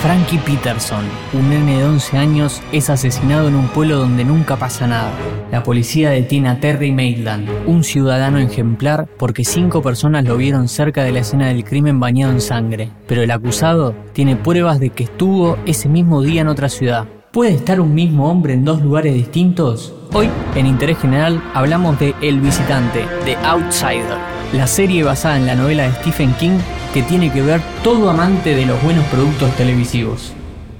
Frankie 0.00 0.38
Peterson, 0.38 1.04
un 1.32 1.50
nene 1.50 1.78
de 1.78 1.84
11 1.84 2.16
años, 2.16 2.62
es 2.70 2.88
asesinado 2.88 3.48
en 3.48 3.56
un 3.56 3.66
pueblo 3.66 3.98
donde 3.98 4.24
nunca 4.24 4.54
pasa 4.54 4.86
nada. 4.86 5.10
La 5.50 5.64
policía 5.64 6.10
detiene 6.10 6.48
a 6.48 6.60
Terry 6.60 6.92
Maitland, 6.92 7.48
un 7.66 7.82
ciudadano 7.82 8.38
ejemplar, 8.38 9.08
porque 9.18 9.44
cinco 9.44 9.82
personas 9.82 10.24
lo 10.24 10.36
vieron 10.36 10.68
cerca 10.68 11.02
de 11.02 11.10
la 11.10 11.20
escena 11.20 11.48
del 11.48 11.64
crimen 11.64 11.98
bañado 11.98 12.32
en 12.32 12.40
sangre. 12.40 12.90
Pero 13.08 13.22
el 13.22 13.32
acusado 13.32 13.96
tiene 14.12 14.36
pruebas 14.36 14.78
de 14.78 14.90
que 14.90 15.02
estuvo 15.02 15.58
ese 15.66 15.88
mismo 15.88 16.22
día 16.22 16.42
en 16.42 16.48
otra 16.48 16.68
ciudad. 16.68 17.08
¿Puede 17.32 17.54
estar 17.54 17.80
un 17.80 17.92
mismo 17.92 18.30
hombre 18.30 18.54
en 18.54 18.64
dos 18.64 18.80
lugares 18.80 19.14
distintos? 19.14 19.92
Hoy, 20.12 20.30
en 20.54 20.66
Interés 20.66 20.98
General, 20.98 21.42
hablamos 21.54 21.98
de 21.98 22.14
El 22.22 22.40
Visitante, 22.40 23.04
The 23.24 23.36
Outsider, 23.44 24.35
la 24.52 24.66
serie 24.66 25.02
basada 25.02 25.36
en 25.36 25.46
la 25.46 25.54
novela 25.54 25.84
de 25.84 25.92
Stephen 25.94 26.32
King 26.34 26.58
que 26.94 27.02
tiene 27.02 27.32
que 27.32 27.42
ver 27.42 27.60
todo 27.82 28.08
amante 28.10 28.54
de 28.54 28.66
los 28.66 28.82
buenos 28.82 29.04
productos 29.06 29.54
televisivos. 29.56 30.32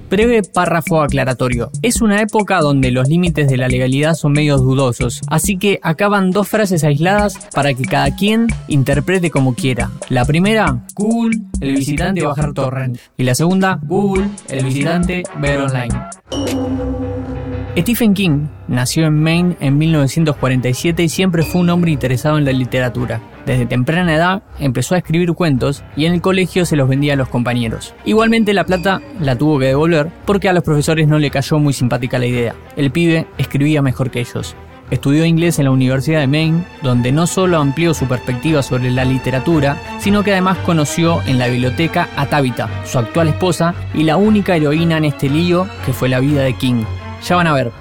Breve 0.09 0.41
párrafo 0.41 1.01
aclaratorio. 1.01 1.69
Es 1.81 2.01
una 2.01 2.21
época 2.21 2.61
donde 2.61 2.91
los 2.91 3.09
límites 3.09 3.49
de 3.49 3.57
la 3.57 3.67
legalidad 3.67 4.13
son 4.13 4.31
medios 4.31 4.61
dudosos, 4.61 5.21
así 5.27 5.57
que 5.57 5.79
acaban 5.83 6.31
dos 6.31 6.47
frases 6.47 6.83
aisladas 6.85 7.37
para 7.53 7.73
que 7.73 7.83
cada 7.83 8.15
quien 8.15 8.47
interprete 8.69 9.29
como 9.29 9.53
quiera. 9.53 9.91
La 10.09 10.23
primera, 10.23 10.85
Google, 10.95 11.39
el 11.59 11.75
visitante 11.75 12.23
bajar 12.23 12.53
torrent. 12.53 12.97
Y 13.17 13.23
la 13.23 13.35
segunda, 13.35 13.79
Google, 13.83 14.29
el 14.49 14.63
visitante 14.63 15.23
ver 15.39 15.59
online. 15.59 17.06
Stephen 17.77 18.15
King 18.15 18.47
nació 18.67 19.05
en 19.05 19.21
Maine 19.21 19.55
en 19.59 19.77
1947 19.77 21.03
y 21.03 21.09
siempre 21.09 21.43
fue 21.43 21.61
un 21.61 21.69
hombre 21.69 21.91
interesado 21.91 22.39
en 22.39 22.45
la 22.45 22.51
literatura. 22.51 23.21
Desde 23.45 23.67
temprana 23.67 24.15
edad 24.15 24.41
empezó 24.57 24.95
a 24.95 24.97
escribir 24.97 25.31
cuentos 25.33 25.83
y 25.95 26.05
en 26.05 26.13
el 26.13 26.21
colegio 26.21 26.65
se 26.65 26.75
los 26.75 26.89
vendía 26.89 27.13
a 27.13 27.17
los 27.17 27.29
compañeros. 27.29 27.93
Igualmente 28.03 28.55
la 28.55 28.65
plata 28.65 29.03
la 29.19 29.35
tuvo 29.35 29.59
que 29.59 29.67
devolver 29.67 30.09
porque 30.25 30.49
a 30.49 30.53
los 30.53 30.63
profesores 30.63 31.07
no 31.07 31.19
le 31.19 31.29
cayó 31.29 31.59
muy 31.59 31.71
simpática 31.71 32.17
la 32.17 32.25
idea. 32.25 32.55
El 32.75 32.89
pibe 32.89 33.27
escribía 33.37 33.83
mejor 33.83 34.09
que 34.09 34.21
ellos. 34.21 34.55
Estudió 34.89 35.23
inglés 35.23 35.59
en 35.59 35.65
la 35.65 35.71
Universidad 35.71 36.21
de 36.21 36.27
Maine, 36.27 36.63
donde 36.81 37.11
no 37.11 37.27
solo 37.27 37.59
amplió 37.59 37.93
su 37.93 38.07
perspectiva 38.07 38.63
sobre 38.63 38.89
la 38.89 39.05
literatura, 39.05 39.77
sino 39.99 40.23
que 40.23 40.31
además 40.31 40.57
conoció 40.59 41.21
en 41.27 41.37
la 41.37 41.47
biblioteca 41.47 42.09
a 42.15 42.25
Tabitha, 42.25 42.69
su 42.85 42.97
actual 42.97 43.27
esposa 43.27 43.75
y 43.93 44.01
la 44.01 44.17
única 44.17 44.55
heroína 44.55 44.97
en 44.97 45.05
este 45.05 45.29
lío 45.29 45.67
que 45.85 45.93
fue 45.93 46.09
la 46.09 46.21
vida 46.21 46.41
de 46.41 46.53
King. 46.53 46.83
Ya 47.23 47.35
van 47.35 47.47
a 47.47 47.53
ver, 47.53 47.71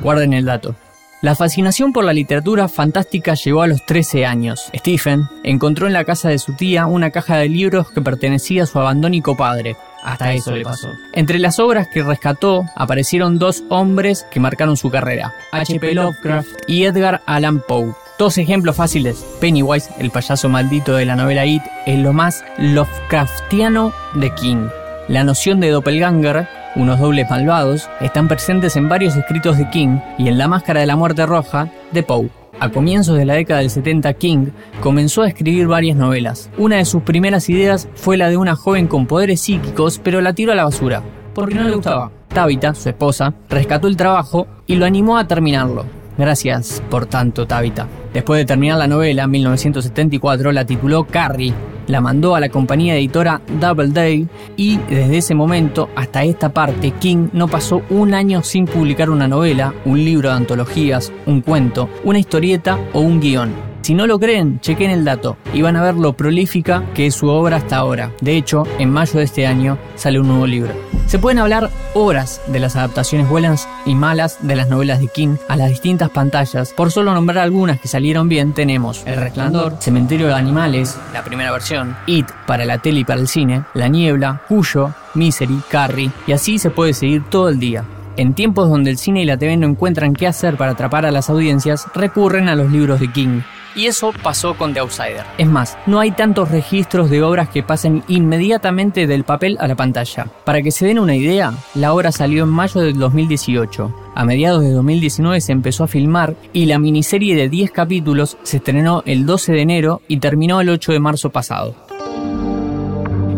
guarden 0.00 0.32
el 0.32 0.44
dato. 0.44 0.74
La 1.22 1.34
fascinación 1.34 1.92
por 1.92 2.04
la 2.04 2.12
literatura 2.12 2.68
fantástica 2.68 3.34
llegó 3.34 3.62
a 3.62 3.66
los 3.66 3.84
13 3.86 4.26
años. 4.26 4.70
Stephen 4.74 5.24
encontró 5.42 5.86
en 5.86 5.94
la 5.94 6.04
casa 6.04 6.28
de 6.28 6.38
su 6.38 6.52
tía 6.52 6.86
una 6.86 7.10
caja 7.10 7.38
de 7.38 7.48
libros 7.48 7.90
que 7.90 8.02
pertenecía 8.02 8.64
a 8.64 8.66
su 8.66 8.78
abandónico 8.78 9.36
padre. 9.36 9.76
Hasta 10.04 10.34
eso 10.34 10.52
le 10.52 10.62
pasó. 10.62 10.88
Entre 11.14 11.38
las 11.38 11.58
obras 11.58 11.88
que 11.88 12.02
rescató 12.02 12.64
aparecieron 12.76 13.38
dos 13.38 13.64
hombres 13.70 14.26
que 14.30 14.40
marcaron 14.40 14.76
su 14.76 14.90
carrera, 14.90 15.34
H.P. 15.52 15.94
Lovecraft 15.94 16.48
y 16.68 16.84
Edgar 16.84 17.22
Allan 17.26 17.60
Poe. 17.66 17.94
Dos 18.18 18.38
ejemplos 18.38 18.76
fáciles. 18.76 19.24
Pennywise, 19.40 19.90
el 19.98 20.10
payaso 20.10 20.48
maldito 20.48 20.94
de 20.94 21.06
la 21.06 21.16
novela 21.16 21.44
It, 21.44 21.62
es 21.86 21.98
lo 21.98 22.12
más 22.12 22.44
Lovecraftiano 22.58 23.92
de 24.14 24.34
King. 24.34 24.68
La 25.08 25.24
noción 25.24 25.60
de 25.60 25.70
doppelganger 25.70 26.48
unos 26.76 27.00
dobles 27.00 27.28
malvados, 27.28 27.88
están 28.00 28.28
presentes 28.28 28.76
en 28.76 28.88
varios 28.88 29.16
escritos 29.16 29.58
de 29.58 29.68
King 29.70 29.98
y 30.18 30.28
en 30.28 30.38
La 30.38 30.46
Máscara 30.46 30.80
de 30.80 30.86
la 30.86 30.96
Muerte 30.96 31.26
Roja 31.26 31.70
de 31.90 32.02
Poe. 32.02 32.30
A 32.60 32.70
comienzos 32.70 33.18
de 33.18 33.24
la 33.24 33.34
década 33.34 33.60
del 33.60 33.70
70, 33.70 34.14
King 34.14 34.48
comenzó 34.80 35.22
a 35.22 35.28
escribir 35.28 35.66
varias 35.66 35.96
novelas. 35.96 36.50
Una 36.56 36.76
de 36.76 36.84
sus 36.84 37.02
primeras 37.02 37.48
ideas 37.50 37.88
fue 37.94 38.16
la 38.16 38.30
de 38.30 38.36
una 38.36 38.56
joven 38.56 38.86
con 38.86 39.06
poderes 39.06 39.40
psíquicos, 39.40 40.00
pero 40.02 40.20
la 40.20 40.32
tiró 40.32 40.52
a 40.52 40.54
la 40.54 40.64
basura, 40.64 41.02
porque 41.34 41.54
no 41.54 41.64
le 41.64 41.74
gustaba. 41.74 42.10
Tabitha, 42.28 42.74
su 42.74 42.88
esposa, 42.88 43.34
rescató 43.48 43.88
el 43.88 43.96
trabajo 43.96 44.46
y 44.66 44.76
lo 44.76 44.86
animó 44.86 45.18
a 45.18 45.26
terminarlo. 45.26 45.84
Gracias 46.16 46.82
por 46.90 47.06
tanto, 47.06 47.46
Tabitha. 47.46 47.86
Después 48.14 48.38
de 48.38 48.46
terminar 48.46 48.78
la 48.78 48.86
novela, 48.86 49.24
en 49.24 49.30
1974 49.30 50.52
la 50.52 50.64
tituló 50.64 51.04
Carrie 51.04 51.52
la 51.86 52.00
mandó 52.00 52.34
a 52.34 52.40
la 52.40 52.48
compañía 52.48 52.96
editora 52.96 53.40
Doubleday 53.60 54.26
y 54.56 54.78
desde 54.78 55.18
ese 55.18 55.34
momento 55.34 55.88
hasta 55.96 56.24
esta 56.24 56.50
parte 56.50 56.92
King 56.92 57.28
no 57.32 57.48
pasó 57.48 57.82
un 57.90 58.14
año 58.14 58.42
sin 58.42 58.66
publicar 58.66 59.10
una 59.10 59.28
novela, 59.28 59.74
un 59.84 60.04
libro 60.04 60.30
de 60.30 60.36
antologías, 60.36 61.12
un 61.26 61.40
cuento, 61.40 61.88
una 62.04 62.18
historieta 62.18 62.78
o 62.92 63.00
un 63.00 63.20
guion. 63.20 63.65
Si 63.86 63.94
no 63.94 64.08
lo 64.08 64.18
creen, 64.18 64.58
chequen 64.58 64.90
el 64.90 65.04
dato 65.04 65.36
y 65.54 65.62
van 65.62 65.76
a 65.76 65.82
ver 65.84 65.94
lo 65.94 66.14
prolífica 66.14 66.82
que 66.92 67.06
es 67.06 67.14
su 67.14 67.28
obra 67.28 67.58
hasta 67.58 67.76
ahora. 67.76 68.10
De 68.20 68.36
hecho, 68.36 68.64
en 68.80 68.90
mayo 68.90 69.20
de 69.20 69.24
este 69.24 69.46
año 69.46 69.78
sale 69.94 70.18
un 70.18 70.26
nuevo 70.26 70.44
libro. 70.44 70.74
Se 71.06 71.20
pueden 71.20 71.38
hablar 71.38 71.70
horas 71.94 72.40
de 72.48 72.58
las 72.58 72.74
adaptaciones 72.74 73.28
buenas 73.28 73.68
y 73.84 73.94
malas 73.94 74.38
de 74.44 74.56
las 74.56 74.68
novelas 74.68 74.98
de 74.98 75.06
King 75.06 75.36
a 75.46 75.54
las 75.54 75.68
distintas 75.68 76.10
pantallas. 76.10 76.72
Por 76.72 76.90
solo 76.90 77.14
nombrar 77.14 77.38
algunas 77.38 77.80
que 77.80 77.86
salieron 77.86 78.28
bien, 78.28 78.54
tenemos 78.54 79.04
El 79.06 79.20
Resplandor, 79.20 79.76
Cementerio 79.78 80.26
de 80.26 80.34
Animales, 80.34 80.98
la 81.12 81.22
primera 81.22 81.52
versión, 81.52 81.96
It 82.08 82.26
para 82.44 82.64
la 82.64 82.78
tele 82.78 82.98
y 82.98 83.04
para 83.04 83.20
el 83.20 83.28
cine, 83.28 83.62
La 83.74 83.86
Niebla, 83.86 84.42
Cuyo, 84.48 84.90
Misery, 85.14 85.62
Carrie, 85.70 86.10
y 86.26 86.32
así 86.32 86.58
se 86.58 86.70
puede 86.70 86.92
seguir 86.92 87.22
todo 87.30 87.50
el 87.50 87.60
día. 87.60 87.84
En 88.16 88.34
tiempos 88.34 88.68
donde 88.68 88.90
el 88.90 88.98
cine 88.98 89.22
y 89.22 89.26
la 89.26 89.36
TV 89.36 89.56
no 89.58 89.68
encuentran 89.68 90.14
qué 90.14 90.26
hacer 90.26 90.56
para 90.56 90.72
atrapar 90.72 91.06
a 91.06 91.10
las 91.12 91.30
audiencias, 91.30 91.86
recurren 91.94 92.48
a 92.48 92.56
los 92.56 92.72
libros 92.72 92.98
de 92.98 93.12
King. 93.12 93.42
Y 93.76 93.86
eso 93.86 94.12
pasó 94.22 94.56
con 94.56 94.72
The 94.72 94.80
Outsider. 94.80 95.24
Es 95.36 95.46
más, 95.46 95.76
no 95.86 96.00
hay 96.00 96.10
tantos 96.10 96.50
registros 96.50 97.10
de 97.10 97.22
obras 97.22 97.50
que 97.50 97.62
pasen 97.62 98.02
inmediatamente 98.08 99.06
del 99.06 99.24
papel 99.24 99.58
a 99.60 99.68
la 99.68 99.76
pantalla. 99.76 100.28
Para 100.46 100.62
que 100.62 100.70
se 100.70 100.86
den 100.86 100.98
una 100.98 101.14
idea, 101.14 101.52
la 101.74 101.92
obra 101.92 102.10
salió 102.10 102.44
en 102.44 102.48
mayo 102.48 102.80
del 102.80 102.98
2018. 102.98 103.94
A 104.14 104.24
mediados 104.24 104.62
de 104.62 104.70
2019 104.70 105.42
se 105.42 105.52
empezó 105.52 105.84
a 105.84 105.88
filmar 105.88 106.36
y 106.54 106.64
la 106.64 106.78
miniserie 106.78 107.36
de 107.36 107.50
10 107.50 107.70
capítulos 107.70 108.38
se 108.44 108.56
estrenó 108.56 109.02
el 109.04 109.26
12 109.26 109.52
de 109.52 109.60
enero 109.60 110.00
y 110.08 110.20
terminó 110.20 110.62
el 110.62 110.70
8 110.70 110.92
de 110.92 111.00
marzo 111.00 111.28
pasado. 111.28 111.74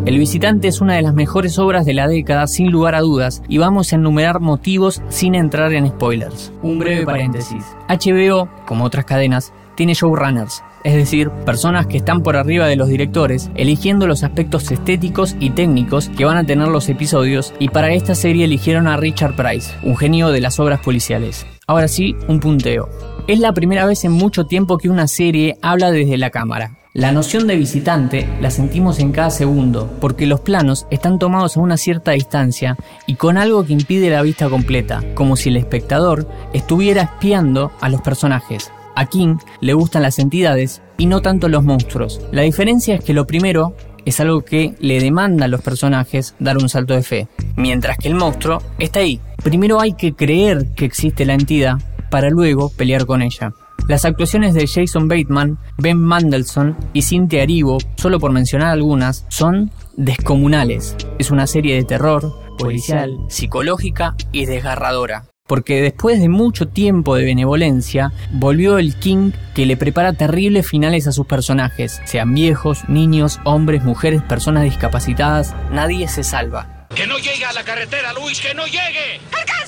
El 0.06 0.18
visitante 0.18 0.68
es 0.68 0.80
una 0.80 0.94
de 0.94 1.02
las 1.02 1.12
mejores 1.12 1.58
obras 1.58 1.84
de 1.84 1.92
la 1.92 2.08
década 2.08 2.46
sin 2.46 2.70
lugar 2.70 2.94
a 2.94 3.00
dudas 3.00 3.42
y 3.46 3.58
vamos 3.58 3.92
a 3.92 3.96
enumerar 3.96 4.40
motivos 4.40 5.02
sin 5.10 5.34
entrar 5.34 5.74
en 5.74 5.88
spoilers. 5.88 6.50
Un 6.62 6.78
breve 6.78 7.04
paréntesis. 7.04 7.62
HBO, 7.88 8.48
como 8.64 8.84
otras 8.84 9.04
cadenas, 9.04 9.52
tiene 9.78 9.94
showrunners, 9.94 10.64
es 10.82 10.94
decir, 10.94 11.30
personas 11.30 11.86
que 11.86 11.98
están 11.98 12.24
por 12.24 12.36
arriba 12.36 12.66
de 12.66 12.74
los 12.74 12.88
directores, 12.88 13.48
eligiendo 13.54 14.08
los 14.08 14.24
aspectos 14.24 14.68
estéticos 14.72 15.36
y 15.38 15.50
técnicos 15.50 16.08
que 16.16 16.24
van 16.24 16.36
a 16.36 16.44
tener 16.44 16.66
los 16.66 16.88
episodios, 16.88 17.54
y 17.60 17.68
para 17.68 17.92
esta 17.92 18.16
serie 18.16 18.46
eligieron 18.46 18.88
a 18.88 18.96
Richard 18.96 19.36
Price, 19.36 19.72
un 19.84 19.96
genio 19.96 20.30
de 20.30 20.40
las 20.40 20.58
obras 20.58 20.80
policiales. 20.80 21.46
Ahora 21.68 21.86
sí, 21.86 22.16
un 22.26 22.40
punteo. 22.40 22.88
Es 23.28 23.38
la 23.38 23.52
primera 23.52 23.86
vez 23.86 24.04
en 24.04 24.10
mucho 24.10 24.46
tiempo 24.46 24.78
que 24.78 24.90
una 24.90 25.06
serie 25.06 25.56
habla 25.62 25.92
desde 25.92 26.18
la 26.18 26.30
cámara. 26.30 26.72
La 26.92 27.12
noción 27.12 27.46
de 27.46 27.54
visitante 27.54 28.28
la 28.40 28.50
sentimos 28.50 28.98
en 28.98 29.12
cada 29.12 29.30
segundo, 29.30 29.88
porque 30.00 30.26
los 30.26 30.40
planos 30.40 30.88
están 30.90 31.20
tomados 31.20 31.56
a 31.56 31.60
una 31.60 31.76
cierta 31.76 32.10
distancia 32.10 32.76
y 33.06 33.14
con 33.14 33.38
algo 33.38 33.64
que 33.64 33.74
impide 33.74 34.10
la 34.10 34.22
vista 34.22 34.48
completa, 34.48 35.04
como 35.14 35.36
si 35.36 35.50
el 35.50 35.56
espectador 35.56 36.26
estuviera 36.52 37.02
espiando 37.02 37.70
a 37.80 37.88
los 37.88 38.02
personajes. 38.02 38.72
A 38.98 39.06
King 39.06 39.36
le 39.60 39.74
gustan 39.74 40.02
las 40.02 40.18
entidades 40.18 40.82
y 40.96 41.06
no 41.06 41.22
tanto 41.22 41.48
los 41.48 41.62
monstruos. 41.62 42.20
La 42.32 42.42
diferencia 42.42 42.96
es 42.96 43.04
que 43.04 43.12
lo 43.12 43.28
primero 43.28 43.76
es 44.04 44.18
algo 44.18 44.40
que 44.44 44.74
le 44.80 44.98
demanda 44.98 45.44
a 45.44 45.48
los 45.48 45.62
personajes 45.62 46.34
dar 46.40 46.58
un 46.58 46.68
salto 46.68 46.94
de 46.94 47.04
fe, 47.04 47.28
mientras 47.54 47.96
que 47.96 48.08
el 48.08 48.16
monstruo 48.16 48.60
está 48.80 48.98
ahí. 48.98 49.20
Primero 49.44 49.80
hay 49.80 49.92
que 49.92 50.14
creer 50.14 50.74
que 50.74 50.84
existe 50.84 51.24
la 51.24 51.34
entidad 51.34 51.76
para 52.10 52.28
luego 52.28 52.70
pelear 52.70 53.06
con 53.06 53.22
ella. 53.22 53.52
Las 53.86 54.04
actuaciones 54.04 54.52
de 54.54 54.66
Jason 54.66 55.06
Bateman, 55.06 55.58
Ben 55.76 56.00
Mandelson 56.00 56.76
y 56.92 57.02
Cynthia 57.02 57.44
Erivo, 57.44 57.78
solo 57.94 58.18
por 58.18 58.32
mencionar 58.32 58.70
algunas, 58.70 59.26
son 59.28 59.70
descomunales. 59.96 60.96
Es 61.20 61.30
una 61.30 61.46
serie 61.46 61.76
de 61.76 61.84
terror, 61.84 62.32
policial, 62.58 63.16
psicológica 63.28 64.16
y 64.32 64.46
desgarradora 64.46 65.27
porque 65.48 65.82
después 65.82 66.20
de 66.20 66.28
mucho 66.28 66.68
tiempo 66.68 67.16
de 67.16 67.24
benevolencia, 67.24 68.12
volvió 68.30 68.78
el 68.78 68.94
King 68.94 69.32
que 69.54 69.66
le 69.66 69.76
prepara 69.76 70.12
terribles 70.12 70.68
finales 70.68 71.08
a 71.08 71.12
sus 71.12 71.26
personajes, 71.26 72.00
sean 72.04 72.32
viejos, 72.34 72.88
niños, 72.88 73.40
hombres, 73.42 73.82
mujeres, 73.82 74.22
personas 74.22 74.62
discapacitadas, 74.62 75.56
nadie 75.72 76.06
se 76.06 76.22
salva. 76.22 76.86
¡Que 76.94 77.06
no 77.06 77.18
llegue 77.18 77.44
a 77.44 77.52
la 77.52 77.64
carretera, 77.64 78.12
Luis! 78.12 78.40
¡Que 78.40 78.54
no 78.54 78.64
llegue! 78.66 79.20
¡Alcánzalo, 79.32 79.67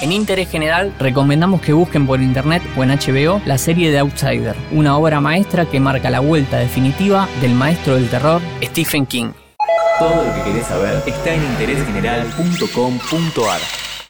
En 0.00 0.12
interés 0.12 0.48
general, 0.48 0.94
recomendamos 1.00 1.60
que 1.60 1.72
busquen 1.72 2.06
por 2.06 2.20
internet 2.20 2.62
o 2.76 2.84
en 2.84 2.90
HBO 2.90 3.42
la 3.44 3.58
serie 3.58 3.90
de 3.90 3.98
Outsider, 3.98 4.54
una 4.70 4.96
obra 4.96 5.20
maestra 5.20 5.66
que 5.66 5.80
marca 5.80 6.08
la 6.08 6.20
vuelta 6.20 6.58
definitiva 6.58 7.28
del 7.40 7.54
maestro 7.54 7.96
del 7.96 8.08
terror, 8.08 8.40
Stephen 8.62 9.06
King. 9.06 9.32
Todo 9.98 10.24
lo 10.24 10.32
que 10.34 10.42
querés 10.52 10.66
saber 10.66 11.02
está 11.04 11.34
en 11.34 11.42
interésgeneral.com.ar. 11.42 13.87